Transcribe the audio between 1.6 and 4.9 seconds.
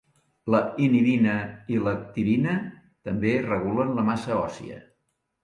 i les activina també regulen la massa òssia.